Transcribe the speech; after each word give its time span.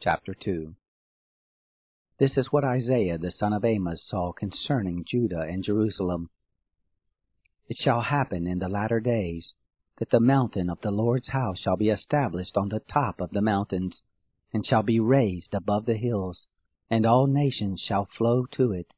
Chapter 0.00 0.32
2 0.32 0.76
This 2.20 2.36
is 2.36 2.52
what 2.52 2.62
Isaiah 2.62 3.18
the 3.18 3.32
son 3.32 3.52
of 3.52 3.64
Amos 3.64 4.00
saw 4.08 4.30
concerning 4.30 5.04
Judah 5.04 5.40
and 5.40 5.64
Jerusalem. 5.64 6.30
It 7.66 7.78
shall 7.78 8.02
happen 8.02 8.46
in 8.46 8.60
the 8.60 8.68
latter 8.68 9.00
days 9.00 9.54
that 9.96 10.10
the 10.10 10.20
mountain 10.20 10.70
of 10.70 10.80
the 10.82 10.92
Lord's 10.92 11.26
house 11.26 11.58
shall 11.58 11.76
be 11.76 11.88
established 11.88 12.56
on 12.56 12.68
the 12.68 12.78
top 12.78 13.20
of 13.20 13.30
the 13.30 13.40
mountains, 13.40 14.00
and 14.52 14.64
shall 14.64 14.84
be 14.84 15.00
raised 15.00 15.52
above 15.52 15.84
the 15.84 15.96
hills, 15.96 16.46
and 16.88 17.04
all 17.04 17.26
nations 17.26 17.80
shall 17.80 18.04
flow 18.04 18.46
to 18.52 18.70
it. 18.70 18.94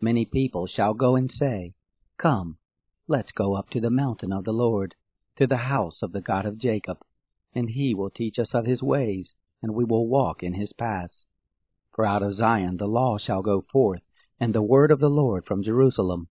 Many 0.00 0.24
people 0.24 0.66
shall 0.66 0.94
go 0.94 1.16
and 1.16 1.30
say, 1.30 1.74
Come, 2.16 2.56
let's 3.06 3.32
go 3.32 3.56
up 3.56 3.68
to 3.72 3.80
the 3.80 3.90
mountain 3.90 4.32
of 4.32 4.44
the 4.44 4.54
Lord, 4.54 4.94
to 5.36 5.46
the 5.46 5.68
house 5.68 5.98
of 6.00 6.12
the 6.12 6.22
God 6.22 6.46
of 6.46 6.56
Jacob, 6.56 7.04
and 7.54 7.68
he 7.68 7.94
will 7.94 8.08
teach 8.08 8.38
us 8.38 8.54
of 8.54 8.64
his 8.64 8.82
ways, 8.82 9.34
and 9.64 9.74
we 9.74 9.82
will 9.82 10.06
walk 10.06 10.42
in 10.42 10.52
his 10.52 10.74
paths. 10.74 11.24
For 11.94 12.04
out 12.04 12.22
of 12.22 12.36
Zion 12.36 12.76
the 12.76 12.86
law 12.86 13.16
shall 13.16 13.40
go 13.40 13.62
forth, 13.72 14.02
and 14.38 14.54
the 14.54 14.60
word 14.60 14.90
of 14.90 15.00
the 15.00 15.08
Lord 15.08 15.46
from 15.46 15.62
Jerusalem. 15.62 16.28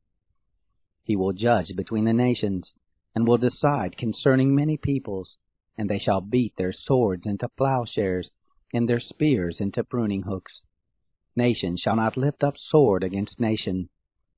He 1.03 1.15
will 1.15 1.33
judge 1.33 1.75
between 1.75 2.05
the 2.05 2.13
nations, 2.13 2.71
and 3.15 3.27
will 3.27 3.39
decide 3.39 3.97
concerning 3.97 4.53
many 4.53 4.77
peoples, 4.77 5.35
and 5.75 5.89
they 5.89 5.97
shall 5.97 6.21
beat 6.21 6.55
their 6.57 6.71
swords 6.71 7.25
into 7.25 7.49
plowshares, 7.49 8.29
and 8.71 8.87
their 8.87 8.99
spears 8.99 9.57
into 9.59 9.83
pruning 9.83 10.21
hooks. 10.21 10.61
Nation 11.35 11.75
shall 11.75 11.95
not 11.95 12.15
lift 12.15 12.43
up 12.43 12.53
sword 12.55 13.03
against 13.03 13.39
nation, 13.39 13.89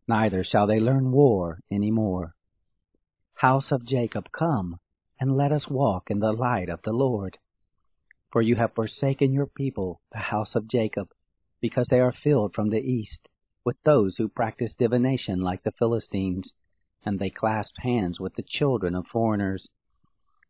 neither 0.07 0.41
shall 0.41 0.67
they 0.67 0.79
learn 0.79 1.11
war 1.11 1.59
any 1.69 1.91
more. 1.91 2.33
House 3.33 3.73
of 3.73 3.85
Jacob, 3.85 4.31
come, 4.31 4.79
and 5.19 5.35
let 5.35 5.51
us 5.51 5.67
walk 5.69 6.09
in 6.09 6.19
the 6.19 6.31
light 6.31 6.69
of 6.69 6.81
the 6.83 6.93
Lord. 6.93 7.37
For 8.35 8.41
you 8.41 8.57
have 8.57 8.73
forsaken 8.73 9.31
your 9.31 9.45
people, 9.45 10.01
the 10.11 10.17
house 10.17 10.55
of 10.55 10.67
Jacob, 10.67 11.07
because 11.61 11.87
they 11.89 12.01
are 12.01 12.11
filled 12.11 12.53
from 12.53 12.69
the 12.69 12.81
east 12.81 13.29
with 13.63 13.81
those 13.85 14.17
who 14.17 14.27
practice 14.27 14.73
divination 14.77 15.39
like 15.39 15.63
the 15.63 15.71
Philistines, 15.71 16.51
and 17.05 17.17
they 17.17 17.29
clasp 17.29 17.77
hands 17.77 18.19
with 18.19 18.35
the 18.35 18.43
children 18.43 18.93
of 18.93 19.07
foreigners. 19.07 19.69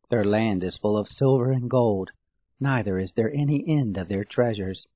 Their 0.10 0.26
land 0.26 0.64
is 0.64 0.78
full 0.78 0.98
of 0.98 1.10
silver 1.10 1.52
and 1.52 1.70
gold, 1.70 2.10
neither 2.60 2.98
is 2.98 3.12
there 3.16 3.32
any 3.32 3.64
end 3.68 3.98
of 3.98 4.08
their 4.08 4.26
treasures. 4.26 4.88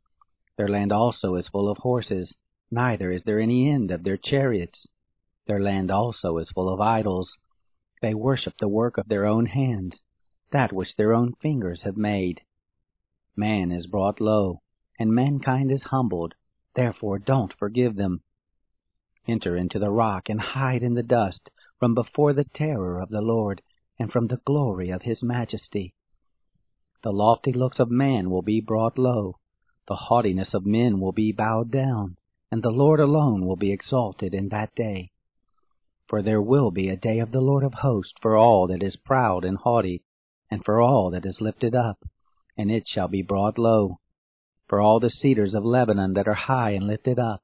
Their 0.58 0.67
land 0.67 0.92
also 0.92 1.36
is 1.36 1.47
full 1.47 1.69
of 1.69 1.77
horses, 1.77 2.33
neither 2.71 3.11
is 3.11 3.21
there 3.23 3.39
any 3.39 3.69
end 3.69 3.92
of 3.92 4.02
their 4.03 4.17
chariots. 4.17 4.88
Their 5.45 5.59
land 5.59 5.92
also 5.92 6.39
is 6.39 6.49
full 6.49 6.73
of 6.73 6.81
idols. 6.81 7.30
They 8.02 8.16
worship 8.16 8.55
the 8.59 8.67
work 8.67 8.97
of 8.97 9.09
their 9.09 9.27
own 9.27 9.45
hands, 9.45 9.94
that 10.52 10.73
which 10.73 10.95
their 10.97 11.14
own 11.14 11.33
fingers 11.33 11.81
have 11.83 11.95
made. 11.95 12.42
Man 13.40 13.72
is 13.72 13.88
brought 13.88 14.20
low, 14.20 14.59
and 15.00 15.14
mankind 15.14 15.72
is 15.72 15.84
humbled, 15.84 16.36
therefore 16.76 17.20
don't 17.20 17.54
forgive 17.54 17.95
them. 17.95 18.22
Enter 19.30 19.56
into 19.56 19.80
the 19.80 19.92
rock 19.92 20.28
and 20.28 20.42
hide 20.42 20.84
in 20.84 20.94
the 20.94 21.04
dust 21.04 21.50
from 21.78 21.94
before 21.94 22.34
the 22.34 22.44
terror 22.44 23.00
of 23.00 23.08
the 23.08 23.22
Lord 23.22 23.62
and 23.98 24.12
from 24.12 24.28
the 24.28 24.42
glory 24.45 24.90
of 24.90 25.04
his 25.04 25.23
majesty. 25.23 25.94
The 27.02 27.14
lofty 27.14 27.54
looks 27.54 27.80
of 27.80 27.90
man 27.90 28.30
will 28.30 28.42
be 28.42 28.60
brought 28.60 28.98
low, 28.98 29.38
the 29.88 29.95
haughtiness 29.95 30.54
of 30.54 30.66
men 30.66 31.00
will 31.00 31.14
be 31.14 31.32
bowed 31.32 31.72
down, 31.72 32.17
and 32.52 32.62
the 32.62 32.72
Lord 32.72 33.00
alone 33.00 33.45
will 33.45 33.56
be 33.56 33.72
exalted 33.72 34.34
in 34.34 34.50
that 34.50 34.76
day. 34.76 35.12
For 36.10 36.22
there 36.22 36.42
will 36.42 36.72
be 36.72 36.90
a 36.90 36.98
day 36.98 37.20
of 37.20 37.32
the 37.32 37.40
Lord 37.40 37.64
of 37.64 37.76
hosts 37.76 38.16
for 38.22 38.36
all 38.36 38.67
that 38.67 38.84
is 38.84 38.98
proud 38.98 39.45
and 39.45 39.58
haughty, 39.58 40.04
and 40.52 40.66
for 40.66 40.82
all 40.82 41.10
that 41.12 41.26
is 41.26 41.40
lifted 41.40 41.73
up, 41.73 42.04
and 42.59 42.69
it 42.69 42.85
shall 42.85 43.07
be 43.07 43.21
brought 43.21 43.57
low 43.57 43.97
for 44.67 44.81
all 44.81 44.99
the 44.99 45.09
cedars 45.09 45.53
of 45.53 45.63
Lebanon 45.63 46.11
that 46.13 46.27
are 46.27 46.33
high 46.33 46.71
and 46.71 46.85
lifted 46.85 47.17
up, 47.17 47.41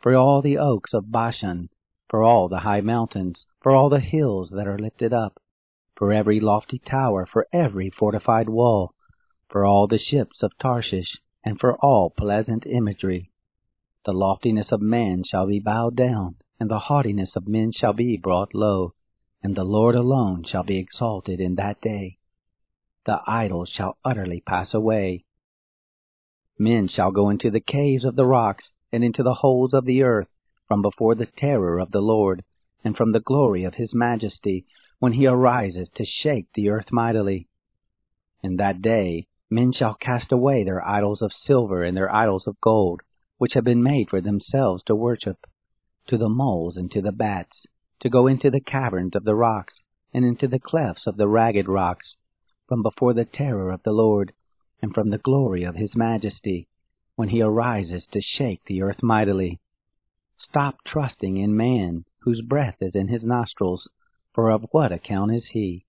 for 0.00 0.16
all 0.16 0.40
the 0.40 0.56
oaks 0.56 0.94
of 0.94 1.12
Bashan, 1.12 1.68
for 2.08 2.22
all 2.22 2.48
the 2.48 2.60
high 2.60 2.80
mountains, 2.80 3.36
for 3.60 3.72
all 3.72 3.90
the 3.90 4.00
hills 4.00 4.48
that 4.50 4.66
are 4.66 4.78
lifted 4.78 5.12
up, 5.12 5.38
for 5.94 6.14
every 6.14 6.40
lofty 6.40 6.78
tower, 6.78 7.26
for 7.26 7.46
every 7.52 7.90
fortified 7.90 8.48
wall, 8.48 8.94
for 9.50 9.66
all 9.66 9.86
the 9.86 9.98
ships 9.98 10.42
of 10.42 10.56
Tarshish, 10.58 11.18
and 11.44 11.60
for 11.60 11.76
all 11.84 12.08
pleasant 12.08 12.64
imagery. 12.64 13.30
The 14.06 14.14
loftiness 14.14 14.72
of 14.72 14.80
man 14.80 15.24
shall 15.24 15.46
be 15.46 15.60
bowed 15.60 15.94
down, 15.94 16.36
and 16.58 16.70
the 16.70 16.78
haughtiness 16.78 17.36
of 17.36 17.46
men 17.46 17.70
shall 17.70 17.92
be 17.92 18.16
brought 18.16 18.54
low, 18.54 18.94
and 19.42 19.54
the 19.54 19.64
Lord 19.64 19.94
alone 19.94 20.42
shall 20.42 20.64
be 20.64 20.78
exalted 20.78 21.38
in 21.38 21.56
that 21.56 21.82
day. 21.82 22.16
The 23.08 23.22
idols 23.26 23.70
shall 23.70 23.96
utterly 24.04 24.42
pass 24.42 24.74
away, 24.74 25.24
Men 26.58 26.88
shall 26.88 27.10
go 27.10 27.30
into 27.30 27.50
the 27.50 27.58
caves 27.58 28.04
of 28.04 28.16
the 28.16 28.26
rocks, 28.26 28.70
and 28.92 29.02
into 29.02 29.22
the 29.22 29.32
holes 29.32 29.72
of 29.72 29.86
the 29.86 30.02
earth, 30.02 30.28
from 30.66 30.82
before 30.82 31.14
the 31.14 31.24
terror 31.24 31.78
of 31.78 31.90
the 31.90 32.02
Lord, 32.02 32.44
and 32.84 32.94
from 32.94 33.12
the 33.12 33.20
glory 33.20 33.64
of 33.64 33.76
his 33.76 33.94
majesty, 33.94 34.66
when 34.98 35.14
he 35.14 35.26
arises 35.26 35.88
to 35.94 36.04
shake 36.04 36.52
the 36.52 36.68
earth 36.68 36.92
mightily. 36.92 37.48
In 38.42 38.56
that 38.56 38.82
day 38.82 39.26
men 39.48 39.72
shall 39.72 39.94
cast 39.94 40.30
away 40.30 40.62
their 40.62 40.86
idols 40.86 41.22
of 41.22 41.32
silver 41.32 41.82
and 41.82 41.96
their 41.96 42.14
idols 42.14 42.46
of 42.46 42.60
gold, 42.60 43.00
which 43.38 43.54
have 43.54 43.64
been 43.64 43.82
made 43.82 44.10
for 44.10 44.20
themselves 44.20 44.82
to 44.82 44.94
worship, 44.94 45.46
to 46.08 46.18
the 46.18 46.28
moles 46.28 46.76
and 46.76 46.90
to 46.90 47.00
the 47.00 47.12
bats, 47.12 47.64
to 48.00 48.10
go 48.10 48.26
into 48.26 48.50
the 48.50 48.60
caverns 48.60 49.16
of 49.16 49.24
the 49.24 49.34
rocks, 49.34 49.80
and 50.12 50.26
into 50.26 50.46
the 50.46 50.60
clefts 50.60 51.06
of 51.06 51.16
the 51.16 51.26
ragged 51.26 51.68
rocks, 51.68 52.16
from 52.68 52.82
before 52.82 53.14
the 53.14 53.24
terror 53.24 53.70
of 53.70 53.82
the 53.82 53.92
Lord, 53.92 54.32
and 54.82 54.94
from 54.94 55.10
the 55.10 55.18
glory 55.18 55.64
of 55.64 55.74
his 55.74 55.96
majesty, 55.96 56.68
when 57.16 57.30
he 57.30 57.42
arises 57.42 58.06
to 58.12 58.20
shake 58.20 58.62
the 58.66 58.82
earth 58.82 59.02
mightily. 59.02 59.58
Stop 60.36 60.76
trusting 60.84 61.36
in 61.36 61.56
man, 61.56 62.04
whose 62.20 62.42
breath 62.42 62.76
is 62.80 62.94
in 62.94 63.08
his 63.08 63.24
nostrils, 63.24 63.88
for 64.32 64.50
of 64.50 64.66
what 64.70 64.92
account 64.92 65.34
is 65.34 65.46
he? 65.52 65.84